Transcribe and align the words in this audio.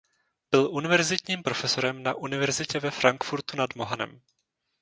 Byl 0.51 0.71
univerzitním 0.71 1.43
profesorem 1.43 2.03
na 2.03 2.13
univerzitě 2.13 2.79
ve 2.79 2.91
Frankfurtu 2.91 3.57
nad 3.57 3.75
Mohanem. 3.75 4.21